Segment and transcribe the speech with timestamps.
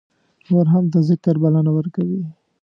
[0.49, 2.23] نور هم د ذکر بلنه ورکوي.